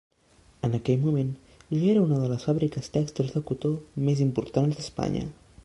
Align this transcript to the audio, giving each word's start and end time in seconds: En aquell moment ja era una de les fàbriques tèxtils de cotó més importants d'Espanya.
En 0.67 0.71
aquell 0.77 1.03
moment 1.03 1.27
ja 1.73 1.83
era 1.95 2.03
una 2.05 2.17
de 2.21 2.29
les 2.33 2.47
fàbriques 2.49 2.89
tèxtils 2.97 3.37
de 3.37 3.45
cotó 3.51 3.73
més 4.09 4.25
importants 4.29 4.81
d'Espanya. 4.81 5.25